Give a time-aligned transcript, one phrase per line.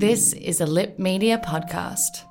[0.00, 2.24] This is a Lip Media podcast.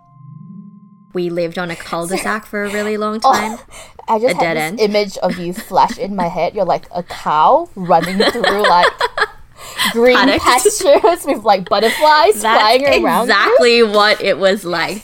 [1.13, 3.59] We lived on a cul-de-sac for a really long oh, time.
[4.07, 4.79] I just A had dead this end.
[4.79, 6.55] image of you flash in my head.
[6.55, 8.87] You're like a cow running through like
[9.91, 10.43] green Paddocks.
[10.43, 13.27] pastures with like butterflies That's flying around.
[13.27, 13.33] you.
[13.33, 15.03] exactly what it was like.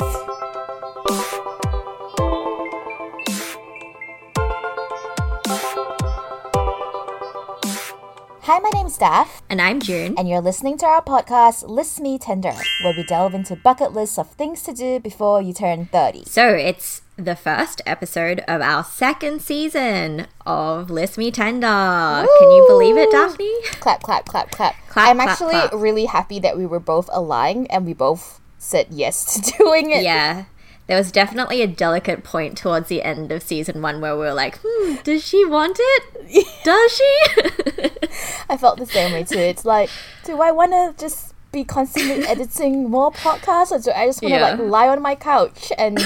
[8.48, 10.14] Hi, my name's Daph, And I'm June.
[10.20, 14.20] and you're listening to our podcast List Me Tender, where we delve into bucket lists
[14.20, 16.26] of things to do before you turn 30.
[16.26, 21.66] So it's the first episode of our second season of List Me Tender.
[21.68, 23.52] Can you believe it, Daphne?
[23.80, 24.76] Clap, clap, clap, clap.
[24.90, 25.74] Clap, I'm clap, actually clap.
[25.74, 30.04] really happy that we were both aligned and we both said yes to doing it.
[30.04, 30.46] Yeah.
[30.88, 34.34] There was definitely a delicate point towards the end of season one where we were
[34.34, 36.04] like, hmm, does she want it?
[36.64, 38.08] Does she?
[38.50, 39.38] I felt the same way too.
[39.40, 39.90] It's like,
[40.24, 44.34] do I want to just be constantly editing more podcasts, or do I just want
[44.34, 44.50] to Yeah.
[44.52, 45.98] like lie on my couch and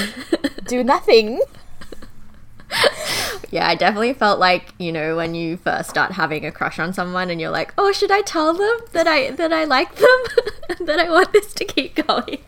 [0.66, 1.40] do nothing?
[3.50, 6.92] Yeah, I definitely felt like you know when you first start having a crush on
[6.92, 10.18] someone and you're like, oh, should I tell them that I that I like them,
[10.86, 12.38] that I want this to keep going?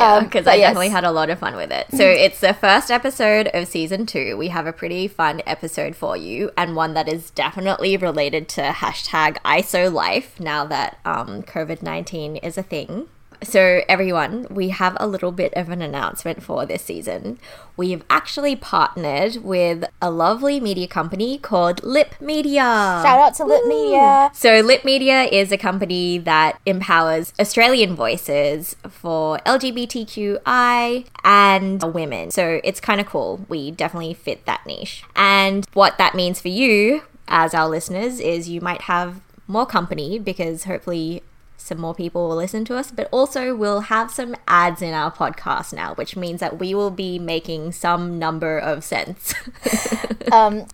[0.00, 0.68] Um, Because but I yes.
[0.70, 1.86] definitely had a lot of fun with it.
[1.90, 4.36] So it's the first episode of season two.
[4.36, 8.62] We have a pretty fun episode for you, and one that is definitely related to
[8.62, 13.08] hashtag ISO life now that um, COVID nineteen is a thing.
[13.42, 17.38] So, everyone, we have a little bit of an announcement for this season.
[17.76, 22.60] We've actually partnered with a lovely media company called Lip Media.
[23.02, 24.30] Shout out to Lip Media.
[24.34, 32.30] So, Lip Media is a company that empowers Australian voices for LGBTQI and women.
[32.30, 33.46] So, it's kind of cool.
[33.48, 35.04] We definitely fit that niche.
[35.16, 40.18] And what that means for you, as our listeners, is you might have more company
[40.18, 41.22] because hopefully
[41.70, 45.10] some more people will listen to us, but also we'll have some ads in our
[45.10, 49.32] podcast now, which means that we will be making some number of cents.
[50.32, 50.66] Um,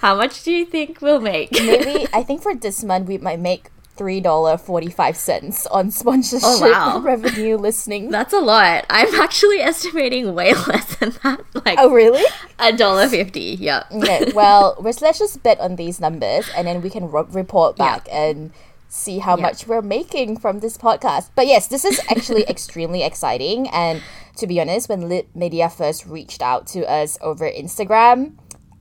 [0.00, 1.52] How much do you think we'll make?
[1.52, 5.90] maybe I think for this month we might make three dollar forty five cents on
[5.92, 6.98] sponsorship Oh, wow.
[7.12, 8.10] revenue listening.
[8.10, 8.84] That's a lot.
[8.90, 11.38] I'm actually estimating way less than that.
[11.64, 12.24] Like oh really?
[12.58, 13.54] a dollar fifty.
[13.60, 13.92] Yep.
[13.92, 14.32] Okay.
[14.34, 17.84] Well, let's just bet on these numbers, and then we can ro- report Yeah.
[17.98, 18.50] back and
[18.90, 19.42] see how Yeah.
[19.42, 21.30] much we're making from this podcast.
[21.34, 23.68] But yes, this is actually extremely exciting.
[23.68, 24.02] And
[24.36, 28.32] to be honest, when Lip Media first reached out to us over Instagram,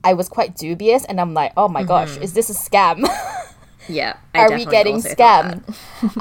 [0.04, 3.06] I was quite dubious, and I'm like, oh my gosh, is this a scam?
[3.88, 4.18] Yeah.
[4.36, 5.64] I Are we getting scammed?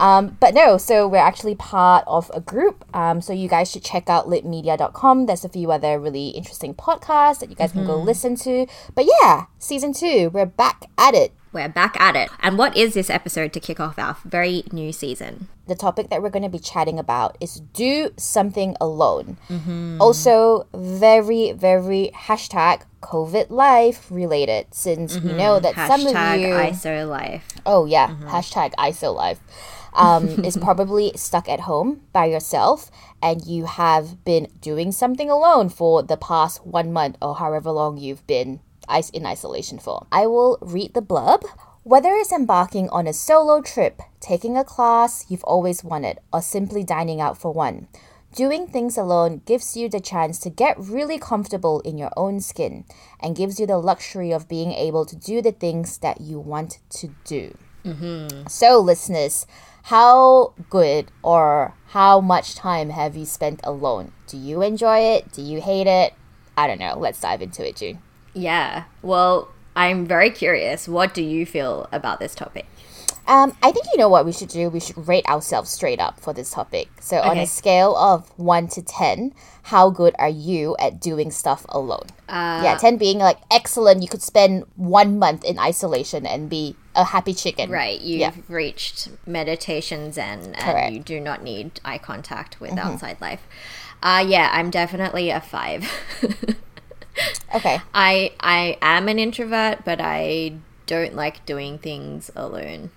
[0.01, 2.83] um, but no, so we're actually part of a group.
[2.97, 5.27] Um, so you guys should check out lipmedia.com.
[5.27, 7.91] There's a few other really interesting podcasts that you guys can Mm-hmm.
[7.91, 8.67] go listen to.
[8.95, 11.35] But yeah, season two, we're back at it.
[11.53, 12.31] We're back at it.
[12.41, 15.49] And what is this episode to kick off our very new season?
[15.67, 19.39] The topic that we're going to be chatting about is do something alone.
[19.49, 20.01] Mm-hmm.
[20.01, 25.75] Also, very, very hashtag COVID life related, since we know mm-hmm.
[25.75, 26.49] that some of you.
[26.49, 27.49] ISO life.
[27.65, 28.29] Oh yeah, mm-hmm.
[28.29, 29.41] hashtag ISO life.
[29.95, 32.91] Um, is probably stuck at home by yourself
[33.23, 37.97] and you have been doing something alone for the past one month or however long
[37.97, 38.61] you've been
[38.91, 40.07] is- in isolation for.
[40.11, 41.45] I will read the blurb.
[41.85, 46.85] Whether it's embarking on a solo trip, taking a class you've always wanted, or simply
[46.85, 47.89] dining out for one,
[48.35, 52.85] Doing things alone gives you the chance to get really comfortable in your own skin
[53.21, 56.79] and gives you the luxury of being able to do the things that you want
[56.91, 57.57] to do.
[57.85, 58.47] Mm-hmm.
[58.47, 59.47] So, listeners,
[59.85, 64.13] how good or how much time have you spent alone?
[64.27, 65.33] Do you enjoy it?
[65.33, 66.13] Do you hate it?
[66.57, 66.99] I don't know.
[66.99, 68.03] Let's dive into it, June.
[68.35, 68.85] Yeah.
[69.03, 70.89] Well, I'm very curious.
[70.89, 72.67] What do you feel about this topic?
[73.27, 74.71] Um, I think you know what we should do.
[74.71, 76.89] We should rate ourselves straight up for this topic.
[77.01, 79.35] So, on a scale of one to ten,
[79.65, 82.07] how good are you at doing stuff alone?
[82.27, 84.01] Uh, yeah, ten being like excellent.
[84.03, 87.71] You could spend one month in isolation and be a happy chicken.
[87.71, 88.33] Right, you've Yeah.
[88.49, 90.59] reached meditations and, Correct.
[90.67, 90.79] Mm-hmm.
[90.87, 93.43] and you do not need eye contact with outside life.
[94.03, 95.91] Uh, yeah, I'm definitely a five.
[97.55, 97.81] Okay.
[97.95, 100.55] I I am an introvert, but I
[100.87, 102.91] don't like doing things alone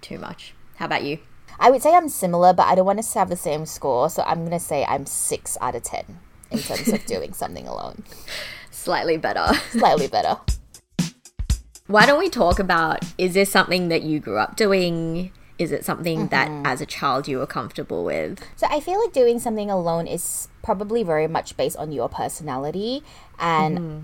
[0.00, 0.54] too much.
[0.76, 1.18] How about you?
[1.58, 4.10] I would say I'm similar, but I don't want us to have the same score,
[4.10, 6.20] so I'm gonna say I'm six out of ten
[6.50, 8.04] in terms of doing something alone.
[8.70, 9.54] Slightly better.
[9.70, 10.38] Slightly better.
[11.86, 15.32] Why don't we talk about is this something that you grew up doing?
[15.62, 16.66] Is it something that mm-hmm.
[16.66, 18.40] as a child you were comfortable with?
[18.56, 23.04] So I feel like doing something alone is probably very much based on your personality,
[23.38, 23.98] and mm-hmm.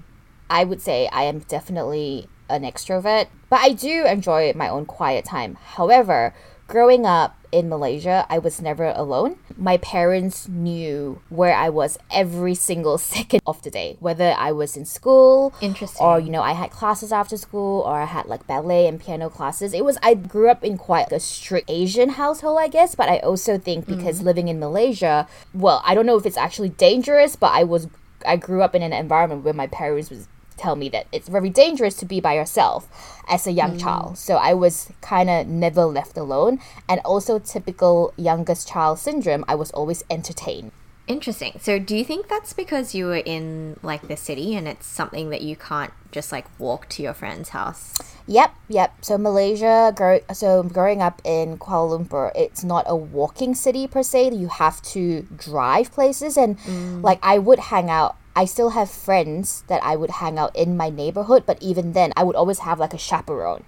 [0.49, 5.25] I would say I am definitely an extrovert, but I do enjoy my own quiet
[5.25, 5.59] time.
[5.75, 6.33] However,
[6.69, 9.39] growing up in Malaysia, I was never alone.
[9.57, 14.77] My parents knew where I was every single second of the day, whether I was
[14.77, 16.05] in school, Interesting.
[16.05, 19.31] or you know, I had classes after school, or I had like ballet and piano
[19.31, 19.73] classes.
[19.73, 23.19] It was I grew up in quite a strict Asian household, I guess, but I
[23.19, 23.97] also think mm.
[23.97, 27.89] because living in Malaysia, well, I don't know if it's actually dangerous, but I was
[28.27, 30.29] I grew up in an environment where my parents was
[30.59, 32.89] tell me that it's very dangerous to be by yourself
[33.29, 33.81] as a young mm.
[33.81, 34.19] child.
[34.19, 36.61] So I was kind of never left alone.
[36.89, 40.73] And also, typical youngest child syndrome, I was always entertained.
[41.09, 41.59] Interesting.
[41.63, 45.31] So, do you think that's because you were in like the city and it's something
[45.31, 47.95] that you can't just like walk to your friend's house?
[48.27, 48.93] Yep, yep.
[49.01, 54.03] So Malaysia, grow, so growing up in Kuala Lumpur, it's not a walking city per
[54.03, 54.35] se.
[54.35, 57.03] You have to drive places, and mm.
[57.03, 58.17] like I would hang out.
[58.39, 62.13] I still have friends that I would hang out in my neighborhood, but even then,
[62.17, 63.65] I would always have like a chaperone.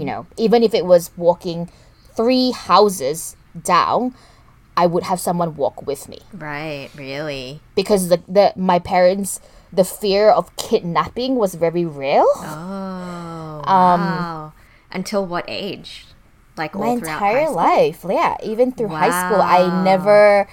[0.00, 1.68] You know, even if it was walking
[2.16, 4.14] three houses down,
[4.74, 7.60] I would have someone walk with me Right, really.
[7.74, 12.24] because the, the my parents the fear of kidnapping was very real.
[12.40, 14.52] Oh, um, wow.
[14.90, 16.06] Until what age?
[16.56, 20.48] Like all my entire life yeah even through high school i never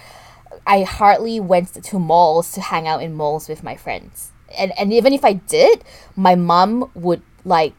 [0.67, 4.93] i hardly went to malls to hang out in malls with my friends and and
[4.93, 5.83] even if i did
[6.15, 7.73] my mom would like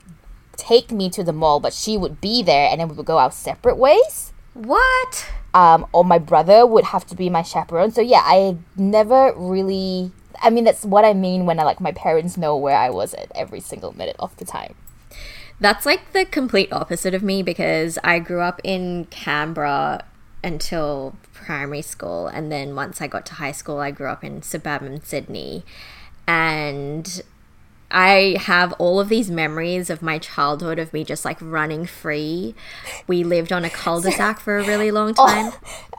[0.57, 3.19] take me to the mall but she would be there and then we would go
[3.19, 5.29] our separate ways What?
[5.55, 7.91] um, or my brother would have to be my chaperone.
[7.91, 10.13] So yeah, I never really.
[10.41, 13.13] I mean, that's what I mean when I like my parents know where I was
[13.15, 14.75] at every single minute of the time.
[15.59, 20.05] That's like the complete opposite of me because I grew up in Canberra
[20.43, 22.27] until primary school.
[22.27, 25.65] And then once I got to high school, I grew up in suburban Sydney.
[26.27, 27.23] And
[27.91, 32.55] I have all of these memories of my childhood of me just like running free.
[33.07, 35.53] We lived on a cul de sac for a really long oh, time.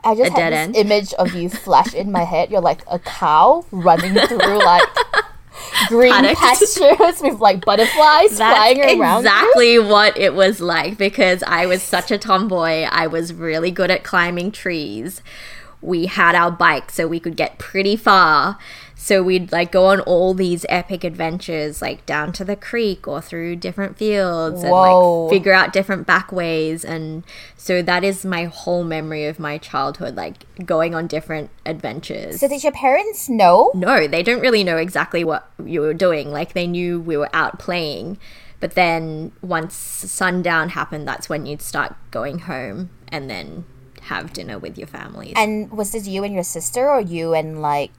[0.04, 0.76] I just A dead had end.
[0.76, 2.50] image of you flash in my head.
[2.50, 4.88] You're like a cow running through like
[5.88, 6.40] green Paddocks.
[6.78, 9.22] pastures with like butterflies That's flying around.
[9.24, 9.28] you.
[9.30, 12.82] exactly what it was like because I was such a tomboy.
[12.90, 15.22] I was really good at climbing trees.
[15.82, 18.58] We had our bike so we could get pretty far.
[19.02, 23.22] So we'd like go on all these epic adventures, like down to the creek or
[23.22, 26.84] through different fields and like figure out different back ways.
[26.84, 27.24] And
[27.56, 32.40] so that is my whole memory of my childhood, like going on different adventures.
[32.40, 33.72] So did your parents know?
[33.74, 36.30] No, they don't really know exactly what you were doing.
[36.30, 38.18] Like they knew we were out playing,
[38.60, 43.64] but then once sundown happened, that's when you'd start going home and then
[44.02, 45.32] have dinner with your family.
[45.34, 47.92] And was this you and your sister, or you and like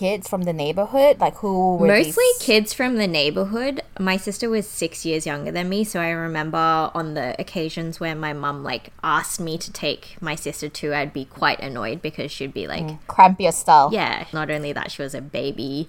[0.00, 1.20] kids from the neighborhood?
[1.20, 2.38] Like who were Mostly these?
[2.38, 3.82] kids from the neighborhood.
[3.98, 8.14] My sister was six years younger than me, so I remember on the occasions where
[8.14, 12.32] my mum like asked me to take my sister to, I'd be quite annoyed because
[12.32, 13.90] she'd be like, mm, Cramp your style.
[13.92, 15.86] Yeah, not only that, she was a baby.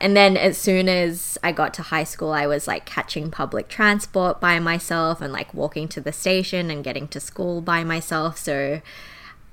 [0.00, 3.68] And then as soon as I got to high school, I was like catching public
[3.68, 8.38] transport by myself and like walking to the station and getting to school by myself.
[8.38, 8.80] So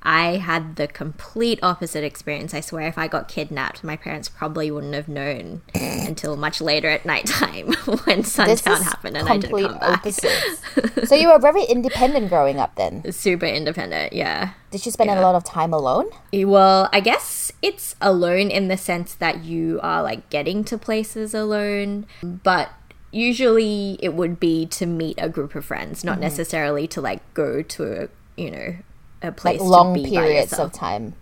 [0.09, 2.53] I had the complete opposite experience.
[2.53, 6.87] I swear, if I got kidnapped, my parents probably wouldn't have known until much later
[6.87, 7.73] at nighttime
[8.05, 10.05] when This sundown happened and I didn't complete come back.
[11.07, 13.11] so you were very independent growing up then.
[13.11, 14.53] Super independent, yeah.
[14.71, 16.09] Did you spend a lot of time alone?
[16.31, 21.33] Well, I guess it's alone in the sense that you are like getting to places
[21.33, 22.69] alone, but
[23.11, 26.07] usually it would be to meet a group of friends, Mm-hmm.
[26.07, 28.07] not necessarily to like go to a,
[28.41, 28.75] you know,
[29.21, 31.13] a place Like long periods of time.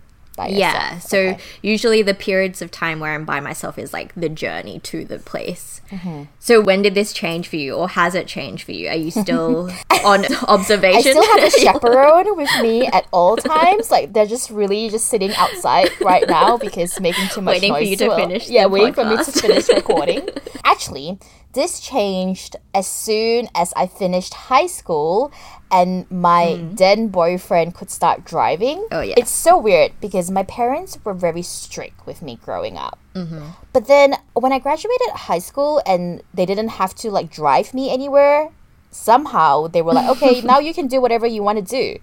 [0.48, 1.38] Yeah, so Okay.
[1.62, 5.18] usually the periods of time where I'm by myself is like the journey to the
[5.18, 5.80] place.
[5.90, 6.24] Mm-hmm.
[6.40, 8.88] So when did this change for you, or has it changed for you?
[8.88, 9.70] Are you still
[10.04, 11.16] on observation?
[11.16, 13.90] I still have a chaperone with me at all times.
[13.90, 17.80] Like they're just really just sitting outside right now because making too much Waiting for
[17.80, 20.28] you to will- finish Yeah, waiting for me to finish recording.
[20.64, 21.18] Actually,
[21.56, 25.32] this changed as soon as I finished high school
[25.72, 28.78] and my then boyfriend could start driving.
[28.78, 28.94] Mm-hmm.
[28.94, 29.14] Oh, yeah.
[29.16, 32.98] It's so weird because my parents were very strict with me growing up.
[33.72, 37.90] But then when I graduated high school and they didn't have to like drive me
[37.90, 38.50] anywhere,
[38.90, 41.98] somehow they were like, okay, now you can do whatever you want to do.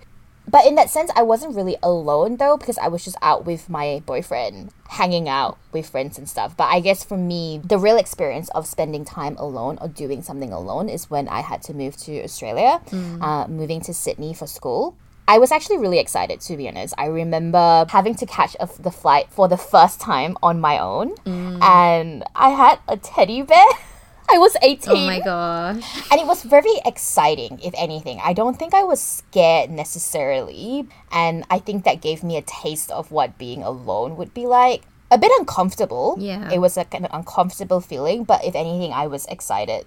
[0.47, 3.69] But in that sense, I wasn't really alone though because I was just out with
[3.69, 6.55] my boyfriend, hanging out with friends and stuff.
[6.57, 10.51] But I guess for me, the real experience of spending time alone or doing something
[10.51, 12.81] alone is when I had to move to Australia,
[13.21, 14.95] uh, moving to Sydney for school.
[15.25, 16.93] I was actually really excited to be honest.
[16.97, 21.15] I remember having to catch a, the flight for the first time on my own,
[21.63, 23.65] and I had a teddy bear.
[24.33, 25.83] I was 18 Oh my gosh.
[26.11, 31.45] and it was very exciting if anything i don't think i was scared necessarily and
[31.49, 35.17] i think that gave me a taste of what being alone would be like a
[35.17, 36.49] bit uncomfortable Yeah.
[36.51, 39.85] it was like an uncomfortable feeling but if anything i was excited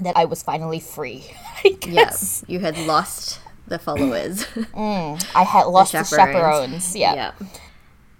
[0.00, 1.24] that i was finally free
[1.86, 2.44] Yes.
[2.46, 4.44] You had lost the followers.
[4.76, 6.92] Mm, i had lost the chaperones.
[6.92, 7.32] chaperones, yeah yeah.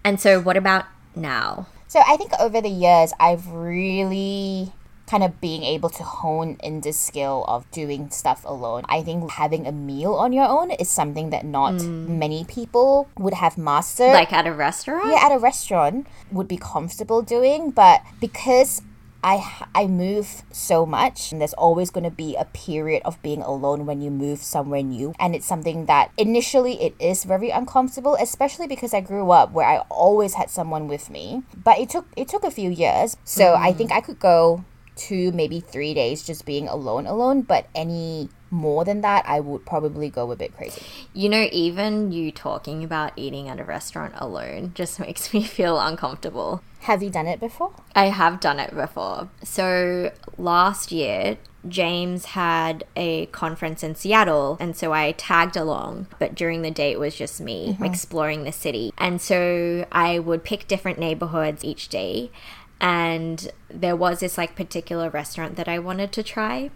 [0.04, 1.66] And so, what about now?
[1.88, 4.73] So I think over the years, I've really
[5.06, 8.82] kind of being able to hone in the skill of doing stuff alone.
[8.88, 12.08] I think having a meal on your own is something that not mm.
[12.08, 14.12] many people would have mastered.
[14.12, 15.06] Like at a restaurant?
[15.10, 18.82] yeah, at a restaurant would be comfortable doing, but because
[19.26, 23.42] I I move so much and there's always going to be a period of being
[23.42, 28.16] alone when you move somewhere new and it's something that initially it is very uncomfortable
[28.20, 32.06] especially because I grew up where I always had someone with me but it took
[32.16, 33.96] it took a few years so I think mm.
[33.96, 34.64] I could go
[34.97, 39.67] two maybe 3 days just being alone alone but any more than that I would
[39.67, 44.15] probably go a bit crazy You know, even you talking about eating at a restaurant
[44.17, 46.62] alone just makes me feel uncomfortable.
[46.81, 49.29] have you done it before I have done it before.
[49.43, 51.38] So last year,
[51.69, 56.07] James had a conference in Seattle, and so I tagged along.
[56.19, 57.85] But during the day, it was just me mm-hmm.
[57.85, 58.93] exploring the city.
[58.99, 62.31] And so I would pick different neighborhoods each day.
[62.80, 66.71] And there was this like particular restaurant that I wanted to try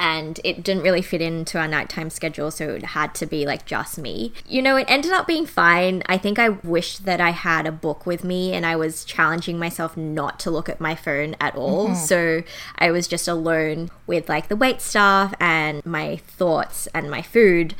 [0.00, 3.66] and it didn't really fit into our nighttime schedule, so it had to be like
[3.66, 4.32] just me.
[4.48, 6.02] You know, it ended up being fine.
[6.06, 9.58] I think I wished that I had a book with me and I was challenging
[9.58, 11.88] myself not to look at my phone at all.
[11.88, 11.96] Mm-hmm.
[11.96, 12.42] So
[12.78, 17.74] I was just alone with like the wait staff and my thoughts and my food,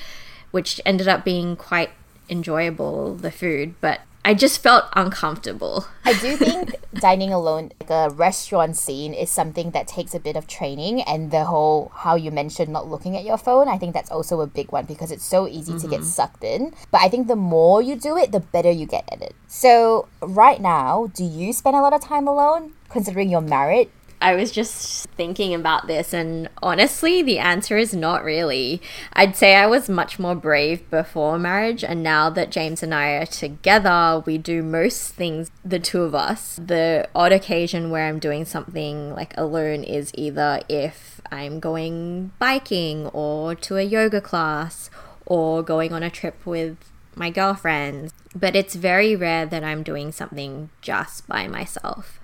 [0.51, 1.91] which ended up being quite
[2.29, 5.87] enjoyable, the food, but I just felt uncomfortable.
[6.05, 10.37] I do think dining alone, like a restaurant scene, is something that takes a bit
[10.37, 11.01] of training.
[11.03, 14.41] And the whole, how you mentioned not looking at your phone, I think that's also
[14.41, 16.09] a big one because it's so easy to get mm-hmm.
[16.09, 16.75] sucked in.
[16.91, 19.35] But I think the more you do it, the better you get at it.
[19.49, 23.91] So, right now, do you spend a lot of time alone, considering you're married?
[24.23, 28.83] I was just thinking about this, and honestly, the answer is not really.
[29.15, 33.13] I'd say I was much more brave before marriage, and now that James and I
[33.13, 36.61] are together, we do most things, the two of us.
[36.63, 43.07] The odd occasion where I'm doing something like alone is either if I'm going biking
[43.09, 44.91] or to a yoga class
[45.25, 46.77] or going on a trip with
[47.17, 52.20] my girlfriends, but it's very rare that I'm doing something just by myself.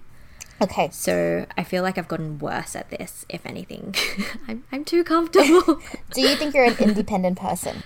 [0.60, 0.88] Okay.
[0.90, 3.94] So I feel like I've gotten worse at this, if anything.
[4.48, 5.80] I'm, I'm too comfortable.
[6.12, 7.82] Do you think you're an independent person?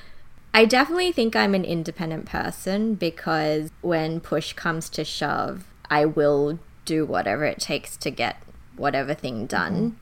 [0.53, 6.59] I definitely think I'm an independent person because when push comes to shove, I will
[6.85, 8.43] do whatever it takes to get
[8.77, 9.47] whatever thing mm-hmm.
[9.47, 9.97] done.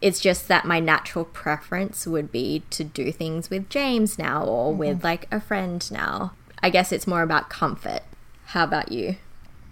[0.00, 4.72] It's just that my natural preference would be to do things with James now or
[4.72, 5.06] with mm-hmm.
[5.06, 6.32] like a friend now.
[6.62, 8.02] I guess it's more about comfort.
[8.46, 9.16] How about you?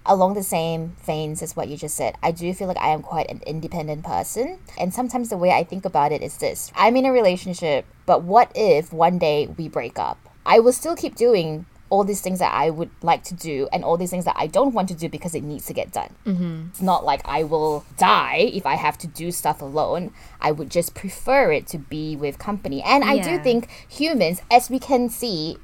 [0.08, 3.02] Along the same veins as what you just said, I do feel like I am
[3.02, 4.58] quite an independent person.
[4.78, 8.22] And sometimes the way I think about it is this I'm in a relationship, but
[8.22, 10.18] what if one day we break up?
[10.44, 13.84] I will still keep doing all these things that I would like to do and
[13.84, 16.14] all these things that I don't want to do because it needs to get done.
[16.26, 16.66] Mm-hmm.
[16.70, 20.12] It's not like I will die if I have to do stuff alone.
[20.40, 22.82] I would just prefer it to be with company.
[22.82, 25.58] And I do think humans, as we can see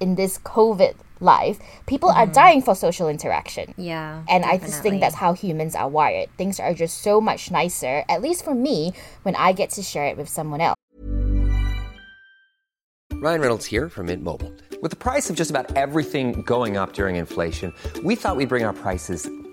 [0.00, 2.32] in this COVID life, people are mm-hmm.
[2.32, 3.74] dying for social interaction.
[3.76, 4.22] Yeah.
[4.28, 6.28] And I just think that's how humans are wired.
[6.36, 10.06] Things are just so much nicer, at least for me, when I get to share
[10.06, 10.76] it with someone else.
[13.14, 14.52] Ryan Reynolds here from Mint Mobile.
[14.82, 17.72] With the price of just about everything going up during inflation,
[18.04, 19.28] we thought we'd bring our prices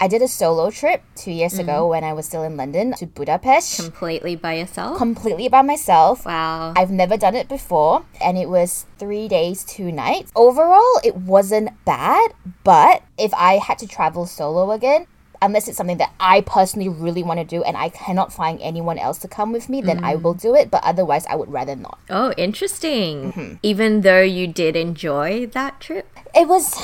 [0.00, 3.06] I did a solo trip two years ago when I was still in London to
[3.06, 3.80] Budapest.
[3.80, 4.98] Completely by yourself?
[4.98, 6.24] completely by myself.
[6.26, 6.72] wow.
[6.76, 10.32] I've never done it before, and it was three days, two nights.
[10.34, 12.32] Overall, it wasn't bad,
[12.64, 15.06] but if I had to travel solo again,
[15.40, 18.98] unless it's something that I personally really want to do and I cannot find anyone
[18.98, 21.76] else to come with me, then I will do it, but otherwise, I would rather
[21.76, 21.98] not.
[22.10, 23.32] oh, interesting.
[23.32, 23.54] Mm-hmm.
[23.62, 26.08] Even though you did enjoy that trip?
[26.34, 26.74] It was.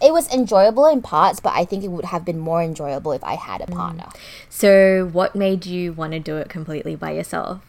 [0.00, 3.24] It was enjoyable in parts, but I think it would have been more enjoyable if
[3.24, 4.06] I had a partner.
[4.48, 7.60] So, what made you want to do it completely by yourself?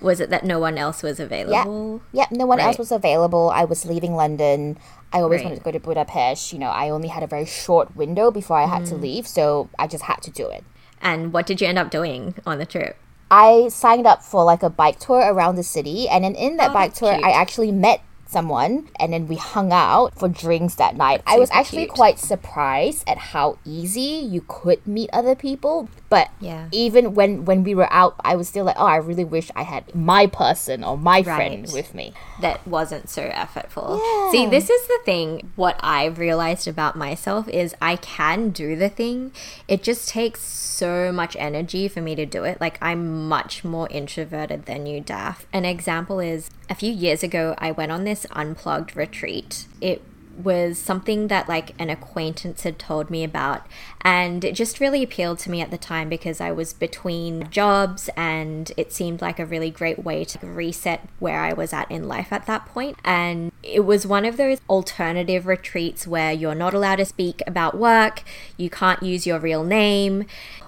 [0.00, 2.02] Was it that no one else was available?
[2.12, 3.50] Yeah, no one else was available.
[3.50, 4.78] I was leaving London.
[5.12, 5.44] I always Right.
[5.46, 6.52] wanted to go to Budapest.
[6.52, 8.88] You know, I only had a very short window before I had Mm.
[8.90, 10.64] to leave, so I just had to do it.
[11.00, 12.96] And what did you end up doing on the trip?
[13.30, 16.70] I signed up for like a bike tour around the city, and then in that
[16.70, 17.24] Oh, bike tour, cute.
[17.24, 21.22] I actually met someone, and then we hung out for drinks that night.
[21.26, 21.94] I was actually cute.
[21.94, 25.88] quite surprised at how easy you could meet other people.
[26.08, 26.68] But Yeah.
[26.70, 29.62] even when when we were out, I was still like, oh, I really wish I
[29.64, 32.12] had my person or my friend with me.
[32.40, 33.98] that wasn't so effortful.
[33.98, 34.30] Yeah.
[34.30, 35.50] See, this is the thing.
[35.56, 39.32] What I've realized about myself is I can do the thing.
[39.68, 42.60] It just takes so much energy for me to do it.
[42.60, 45.46] Like, I'm much more introverted than you, Daph.
[45.52, 49.66] An example is a few years ago, I went on this unplugged retreat.
[49.80, 50.02] It
[50.42, 53.66] was something that like an acquaintance had told me about
[54.02, 58.10] and it just really appealed to me at the time because I was between jobs
[58.16, 62.06] and it seemed like a really great way to reset where I was at in
[62.06, 66.74] life at that point and it was one of those alternative retreats where you're not
[66.74, 68.22] allowed to speak about work
[68.56, 70.26] you can't use your real name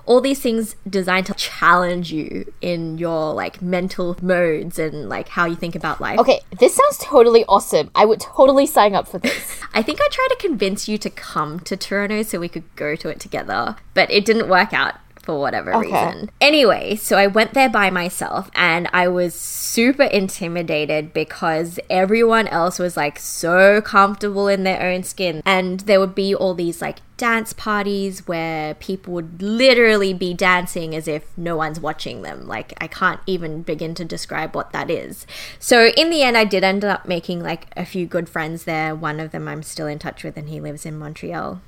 [0.09, 5.45] all these things designed to challenge you in your like mental modes and like how
[5.45, 7.91] you think about life Okay, this sounds totally awesome.
[7.95, 9.61] I would totally sign up for this.
[9.75, 12.97] I think I tried to convince you to come to Toronto so we could go
[12.97, 15.87] to it together, but it didn't work out for whatever Okay.
[16.07, 16.31] reason.
[16.41, 22.79] Anyway, so I went there by myself and I was super intimidated because everyone else
[22.79, 25.43] was like so comfortable in their own skin.
[25.45, 30.94] And there would be all these like dance parties where people would literally be dancing
[30.94, 32.46] as if no one's watching them.
[32.46, 35.26] Like, I can't even begin to describe what that is.
[35.59, 38.94] So, in the end, I did end up making like a few good friends there.
[38.94, 41.61] One of them I'm still in touch with, and he lives in Montreal.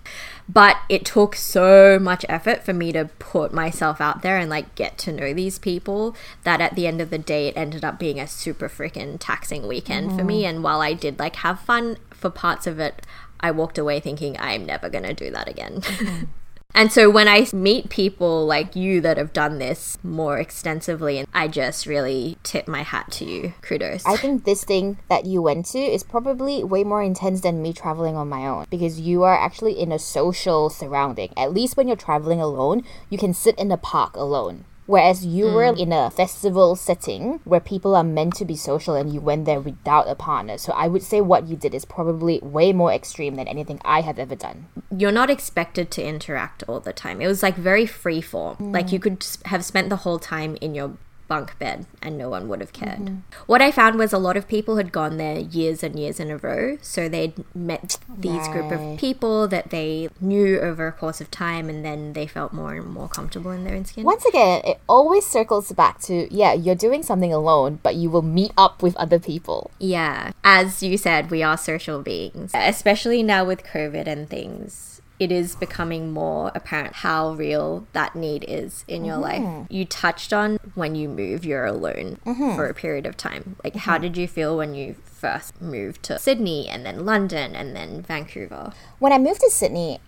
[0.48, 4.74] But it took so much effort for me to put myself out there and like
[4.76, 7.98] get to know these people that at the end of the day, it ended up
[7.98, 10.44] being a super freaking taxing weekend for me.
[10.44, 10.48] Mm.
[10.48, 13.04] And while I did like have fun for parts of it,
[13.40, 15.80] I walked away thinking I'm never going to do that again.
[15.80, 16.28] Mm.
[16.74, 21.28] and so when I meet people like you that have done this more extensively, and
[21.32, 23.54] I just really tip my hat to you.
[23.62, 24.04] Kudos.
[24.06, 27.72] I think this thing that you went to is probably way more intense than me
[27.72, 31.32] traveling on my own because you are actually in a social surrounding.
[31.36, 34.64] At least when you're traveling alone, you can sit in the park alone.
[34.90, 35.78] Whereas you were mm.
[35.78, 39.60] in a festival setting where people are meant to be social and you went there
[39.60, 40.58] without a partner.
[40.58, 44.00] So I would say what you did is probably way more extreme than anything I
[44.00, 44.66] have ever done.
[44.90, 47.20] you're not expected to interact all the time.
[47.20, 48.72] It was like very free form.
[48.72, 48.92] Like mm.
[48.92, 50.96] you could have spent the whole time in your
[51.30, 52.98] bunk bed and no one would have cared.
[52.98, 53.44] Mm-hmm.
[53.46, 56.28] What I found was a lot of people had gone there years and years in
[56.28, 56.76] a row.
[56.82, 61.70] So they'd met these group of people that they knew over a course of time
[61.70, 64.02] and then they felt more and more comfortable in their own skin.
[64.02, 68.22] Once again, it always circles back to yeah, you're doing something alone, but you will
[68.22, 69.70] meet up with other people.
[69.78, 70.32] Yeah.
[70.42, 74.89] As you said, we are social beings, especially now with COVID and things.
[75.20, 79.42] It is becoming more apparent how real that need is in your life.
[79.42, 79.72] Mm-hmm.
[79.72, 82.56] You touched on when you move, you're alone mm-hmm.
[82.56, 83.56] for a period of time.
[83.62, 84.02] Like, how mm-hmm.
[84.02, 88.72] did you feel when you first moved to Sydney and then London and then Vancouver?
[88.98, 90.00] When I moved to Sydney,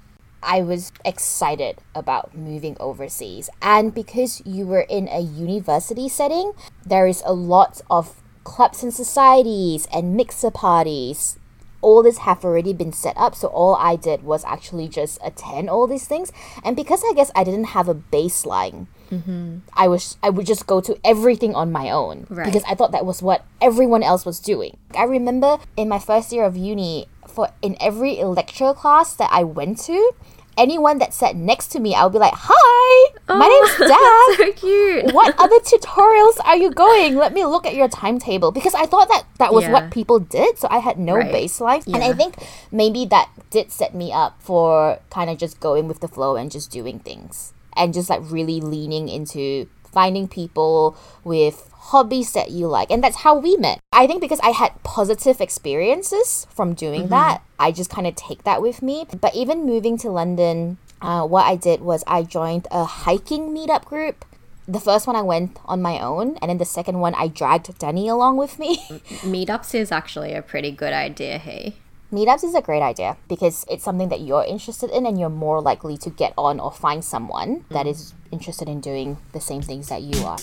[0.43, 3.49] I was excited about moving overseas.
[3.61, 6.53] And because you were in a university setting,
[6.85, 11.39] there is a lot of clubs and societies and mixer parties.
[11.83, 15.69] All this have already been set up, so all I did was actually just attend
[15.69, 16.33] all these things.
[16.65, 19.59] And because I guess I didn't have a baseline, mm-hmm.
[19.75, 22.47] I was I would just go to everything on my own Right.
[22.47, 24.79] because I thought that was what everyone else was doing.
[24.97, 29.43] I remember in my first year of uni, for in every lecture class that I
[29.45, 30.13] went to,
[30.57, 34.35] anyone that sat next to me, I'll be like, "Hi, my oh, name's Dad." Oh,
[34.39, 35.13] so cute.
[35.15, 37.17] what other tutorials are you going?
[37.17, 39.73] Let me look at your timetable because I thought that that was Yeah.
[39.73, 41.33] what people did, so I had no Right.
[41.33, 41.87] baseline.
[41.87, 42.37] And I think
[42.71, 46.51] maybe that did set me up for kind of just going with the flow and
[46.51, 52.69] just doing things and just like really leaning into finding people with hobbies that you
[52.69, 52.91] like.
[52.91, 53.81] And that's how we met.
[53.93, 58.45] I think because I had positive experiences from doing that, I just kind of take
[58.45, 59.07] that with me.
[59.21, 63.85] But even moving to London, uh, what I did was I joined a hiking meetup
[63.85, 64.25] group.
[64.69, 67.77] The first one I went on my own, and then the second one I dragged
[67.79, 68.77] Danny along with me.
[69.27, 71.75] Meetups is actually a pretty good idea, hey.
[72.13, 75.61] Meetups is a great idea because it's something that you're interested in, and you're more
[75.61, 79.89] likely to get on or find someone that is interested in doing the same things
[79.89, 80.39] that you are.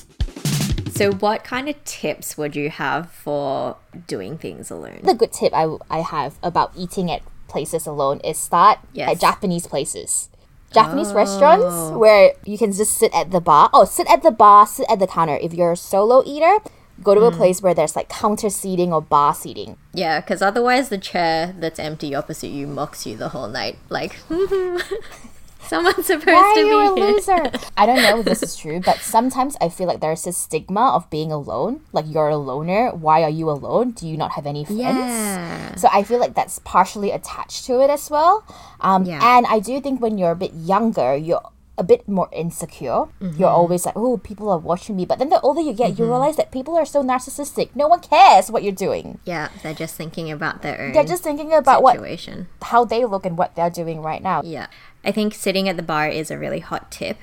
[1.00, 5.00] So, what kind of tips would you have for doing things alone?
[5.02, 9.12] The good tip I, I have about eating at places alone is start Yes.
[9.12, 10.28] at Japanese places.
[10.74, 11.98] Japanese restaurants oh.
[11.98, 13.70] where you can just sit at the bar.
[13.74, 15.38] Oh, sit at the bar, sit at the counter.
[15.38, 16.60] If you're a solo eater,
[17.02, 17.38] go to a hmm.
[17.38, 19.78] place where there's like counter seating or bar seating.
[19.94, 23.78] Yeah, because otherwise the chair that's empty opposite you mocks you the whole night.
[23.88, 24.18] Like,
[25.68, 27.14] someone's supposed Why to are you a here.
[27.16, 27.52] loser?
[27.78, 30.90] I don't know if this is true, but sometimes I feel like there's this stigma
[30.96, 31.82] of being alone.
[31.92, 32.92] Like you're a loner.
[32.96, 33.92] Why are you alone?
[33.92, 34.82] Do you not have any friends?
[34.82, 35.76] Yeah.
[35.76, 38.44] So I feel like that's partially attached to it as well.
[38.82, 39.20] Um, Yeah.
[39.22, 41.42] And I do think when you're a bit younger, you're
[41.78, 43.08] a bit more insecure.
[43.22, 43.40] Mm-hmm.
[43.40, 45.06] You're always like, oh, people are watching me.
[45.06, 47.70] But then the older you get, you realize that people are so narcissistic.
[47.74, 49.20] No one cares what you're doing.
[49.24, 52.48] Yeah, they're just thinking about their own They're just thinking about what situation.
[52.64, 54.42] how they look and what they're doing right now.
[54.44, 54.68] Yeah.
[55.04, 57.18] I think sitting at the bar is a really hot tip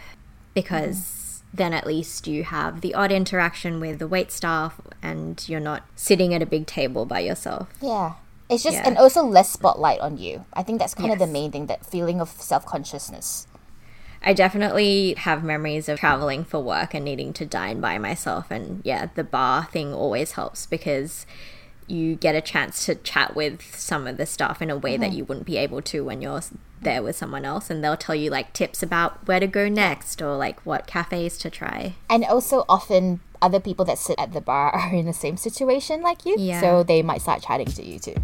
[0.55, 5.61] because then at least you have the odd interaction with the wait staff and you're
[5.61, 7.69] not sitting at a big table by yourself.
[7.81, 8.15] Yeah.
[8.49, 8.85] It's just, Yeah.
[8.87, 10.45] and also less spotlight on you.
[10.53, 13.47] I think that's kind of the main thing, that feeling of self consciousness.
[14.23, 18.51] I definitely have memories of traveling for work and needing to dine by myself.
[18.51, 21.27] And yeah, the bar thing always helps because
[21.89, 25.11] you get a chance to chat with some of the staff in a way that
[25.11, 25.19] mm-hmm.
[25.19, 26.41] you wouldn't be able to when you're
[26.83, 27.71] there with someone else.
[27.71, 31.39] And they'll tell you like tips about where to go next or like what cafes
[31.39, 31.95] to try.
[32.11, 36.03] And also, often other people that sit at the bar are in the same situation
[36.03, 36.37] like you.
[36.39, 36.61] Yeah.
[36.61, 38.17] So they might start chatting to you too.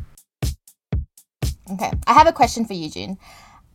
[1.70, 1.92] Okay.
[2.06, 3.18] I have a question for you, June.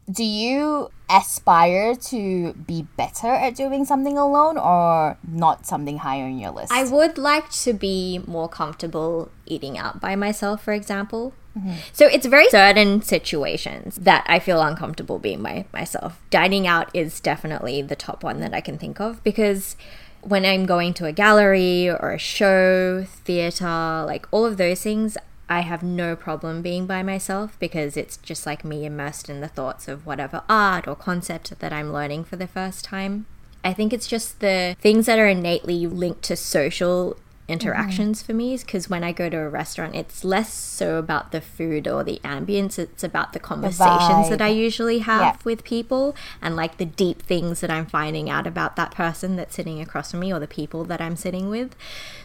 [0.10, 6.40] Do you aspire to be better at doing something alone or not something higher on
[6.40, 6.72] your list?
[6.72, 11.34] I would like to be more comfortable eating out by myself, for example.
[11.58, 11.74] Mm-hmm.
[11.92, 16.22] So it's very certain situations that I feel uncomfortable being by myself.
[16.30, 19.76] Dining out is definitely the top one that I can think of because
[20.22, 25.18] when I'm going to a gallery or a show, theater, like all of those things,
[25.50, 29.48] I have no problem being by myself because it's just like me immersed in the
[29.48, 33.26] thoughts of whatever art or concept that I'm learning for the first time.
[33.64, 38.26] I think it's just the things that are innately linked to social interactions mm-hmm.
[38.26, 41.42] for me is because when I go to a restaurant, it's less so about the
[41.42, 45.38] food or the ambience, it's about the conversations that I usually have Yeah.
[45.44, 49.56] with people and like the deep things that I'm finding out about that person that's
[49.56, 51.76] sitting across from me or the people that I'm sitting with.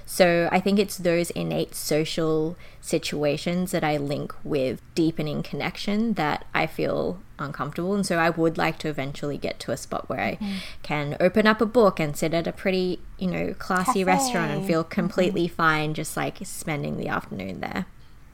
[0.06, 6.44] So I think it's those innate social situations that I link with deepening connection that
[6.52, 7.94] I feel uncomfortable.
[7.94, 10.56] And so I would like to eventually get to a spot where I mm-hmm.
[10.82, 14.66] can open up a book and sit at a pretty, you know, classy restaurant and
[14.66, 14.90] feel mm-hmm.
[14.90, 17.86] completely fine just like spending the afternoon there.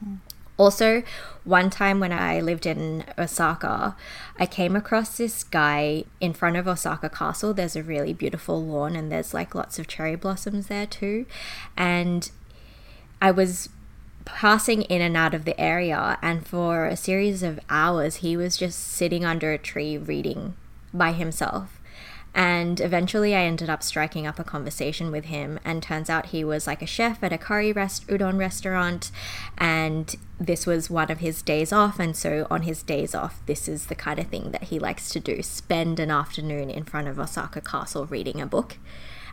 [0.05, 0.19] Mm.
[0.59, 1.03] Also,
[1.45, 3.95] one time when I lived in Osaka,
[4.37, 7.53] I came across this guy in front of Osaka Castle.
[7.53, 11.25] There's a really beautiful lawn and there's like lots of cherry blossoms there too.
[11.77, 12.29] And
[13.21, 13.69] I was
[14.35, 18.57] passing in and out of the area, and for a series of hours, he was
[18.57, 20.55] just sitting under a tree reading
[20.93, 21.79] by himself.
[22.35, 25.59] And eventually, I ended up striking up a conversation with him.
[25.65, 29.11] And turns out he was like a chef at a curry rest udon restaurant,
[29.57, 31.99] and this was one of his days off.
[31.99, 35.09] And so, on his days off, this is the kind of thing that he likes
[35.09, 38.77] to do: spend an afternoon in front of Osaka Castle reading a book.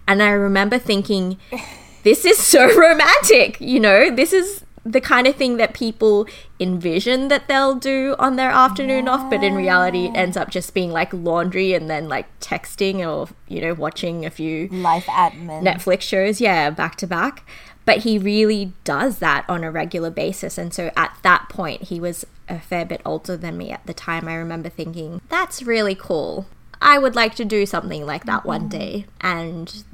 [0.08, 1.38] And I remember thinking,
[2.02, 6.26] this is so romantic, you know, this is the kind of thing that people
[6.60, 10.74] envision that they'll do on their afternoon off, but in reality, it ends up just
[10.74, 15.62] being like laundry and then like texting or, you know, watching a few Life admin.
[15.62, 17.44] Netflix shows, yeah, back to back.
[17.84, 20.58] But he really does that on a regular basis.
[20.58, 23.94] And so at that point, he was a fair bit older than me at the
[23.94, 24.28] time.
[24.28, 26.46] I remember thinking, that's really cool.
[26.80, 28.78] I would like to do something like that one mm-hmm.
[28.78, 29.06] day.
[29.20, 29.84] And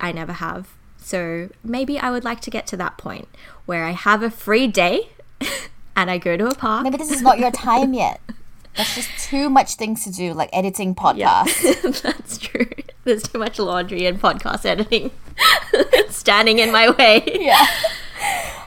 [0.00, 0.68] I never have.
[1.02, 3.28] So maybe I would like to get to that point
[3.66, 5.10] where I have a free day
[5.96, 6.84] and I go to a park.
[6.84, 8.20] Maybe this is not your time yet.
[8.76, 12.00] That's just too much things to do, like editing podcasts.
[12.02, 12.66] That's true.
[13.04, 15.10] There's too much laundry and podcast editing
[16.08, 17.22] standing in my way.
[17.26, 17.66] Yeah.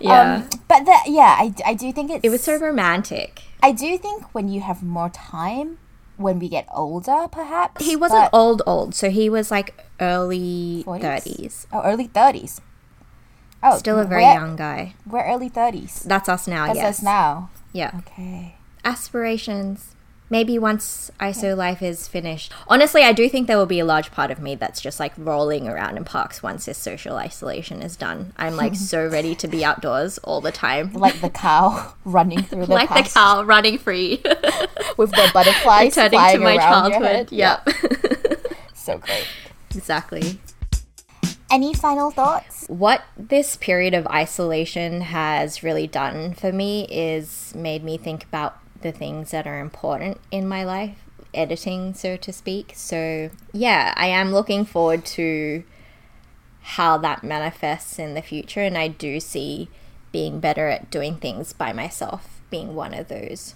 [0.02, 0.36] Yeah.
[0.36, 2.24] Um, but that, yeah, I, I do think it's.
[2.24, 3.43] it was so romantic.
[3.63, 5.78] I do think when you have more time,
[6.17, 7.86] when we get older, perhaps.
[7.86, 8.95] He wasn't old, old.
[8.95, 11.01] So he was like early 40s?
[11.01, 11.65] 30s.
[11.71, 12.60] Oh, early 30s.
[13.63, 14.93] Oh, Still a very young guy.
[15.08, 16.04] We're early 30s.
[16.04, 16.99] That's us now, That's yes.
[16.99, 17.49] us now.
[17.73, 17.91] Yeah.
[17.99, 18.56] Okay.
[18.84, 19.95] Aspirations.
[20.27, 22.51] Maybe once ISO life is finished.
[22.67, 25.13] Honestly, I do think there will be a large part of me that's just like
[25.17, 28.33] rolling around in parks once this social isolation is done.
[28.35, 30.93] I'm like so ready to be outdoors all the time.
[30.93, 34.21] Like the cow running through the like the cow running free,
[34.97, 37.29] with the butterflies returning flying to my around your childhood.
[37.29, 37.31] head.
[37.31, 37.69] Yep,
[38.73, 39.27] So great.
[39.75, 40.39] exactly.
[41.51, 42.65] Any final thoughts?
[42.67, 48.57] What this period of isolation has really done for me is made me think about
[48.86, 51.00] the things that are important in my life,
[51.34, 52.74] editing, so to speak.
[52.76, 55.63] So, yeah, I am looking forward to
[56.62, 59.69] how that manifests in the future, and I do see
[60.12, 63.56] being better at doing things by myself being one of those.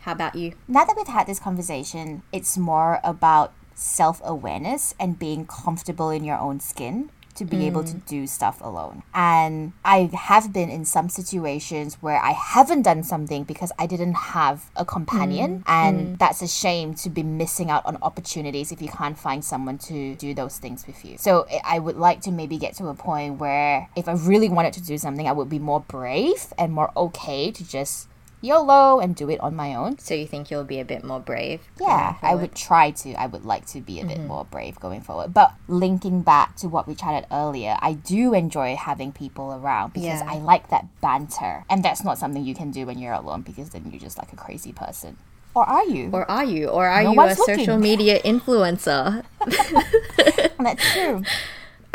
[0.00, 0.54] How about you?
[0.66, 6.24] Now that we've had this conversation, it's more about self awareness and being comfortable in
[6.24, 8.06] your own skin to be able to mm.
[8.06, 9.02] do stuff alone.
[9.14, 14.14] And I have been in some situations where I haven't done something because I didn't
[14.14, 15.60] have a companion.
[15.60, 15.62] Mm.
[15.66, 16.18] And mm.
[16.18, 20.14] that's a shame to be missing out on opportunities if you can't find someone to
[20.16, 21.16] do those things with you.
[21.18, 24.48] So I- I would like to maybe get to a point where if I really
[24.48, 28.08] wanted to do something, I would be more brave and more okay to just
[28.40, 29.98] YOLO and do it on my own.
[29.98, 31.60] So, you think you'll be a bit more brave?
[31.80, 33.14] Yeah, I would try to.
[33.14, 34.28] I would like to be a bit mm-hmm.
[34.28, 35.34] more brave going forward.
[35.34, 40.20] But linking back to what we chatted earlier, I do enjoy having people around because
[40.20, 40.26] Yeah.
[40.30, 41.64] I like that banter.
[41.68, 44.32] And that's not something you can do when you're alone because then you're just like
[44.32, 45.16] a crazy person.
[45.54, 46.10] Or are you?
[46.12, 46.68] Or are you?
[46.68, 49.24] Or are No you a one's social media influencer?
[50.58, 51.24] that's true.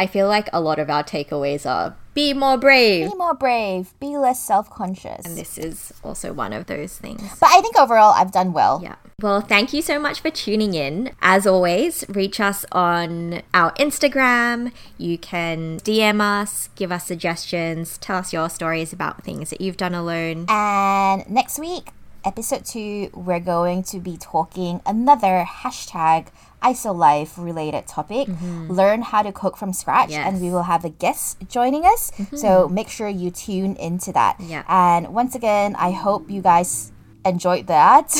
[0.04, 3.10] I feel like a lot of our takeaways are be more brave.
[3.10, 3.98] Be more brave.
[4.02, 5.26] Be less self conscious.
[5.26, 7.22] And this is also one of those things.
[7.40, 8.82] But I think overall, I've done well.
[8.84, 8.96] Yeah.
[9.22, 11.12] Well, thank you so much for tuning in.
[11.22, 14.74] As always, reach us on our Instagram.
[14.98, 19.78] You can DM us, give us suggestions, tell us your stories about things that you've
[19.78, 20.48] done alone.
[20.50, 21.92] And next week,
[22.26, 26.28] episode two, we're going to be talking another hashtag
[26.64, 28.28] isolife related topic.
[28.70, 32.12] Learn how to cook from scratch, and we will have a guest joining us.
[32.36, 34.38] So make sure you tune into that.
[34.40, 34.64] Yeah.
[34.68, 36.92] And once again, I hope you guys
[37.26, 38.12] enjoyed that.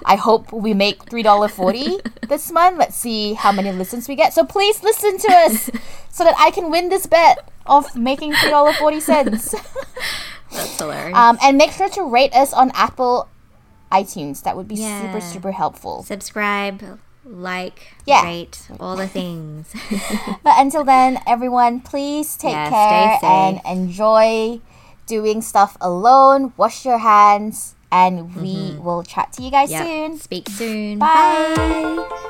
[0.06, 1.98] I hope we make three dollar forty
[2.28, 2.78] this month.
[2.78, 4.32] Let's see how many listens we get.
[4.32, 5.70] So please listen to us
[6.10, 9.54] so that I can win this bet of making three dollar forty cents.
[10.50, 11.16] That's hilarious.
[11.16, 13.28] Um, and make sure to rate us on Apple
[13.92, 14.42] iTunes.
[14.42, 15.02] That would be Yeah.
[15.02, 16.02] super, super helpful.
[16.02, 16.98] Subscribe,
[17.30, 18.24] like, Yeah.
[18.24, 19.72] rate, all the things.
[20.42, 24.60] But until then, everyone, please take Yeah, care and enjoy
[25.06, 26.52] doing stuff alone.
[26.56, 28.82] Wash your hands, and we mm-hmm.
[28.84, 29.86] will chat to you guys Yep.
[29.86, 30.18] soon.
[30.18, 30.98] Speak soon.
[30.98, 31.54] Bye.
[31.56, 32.29] Imagine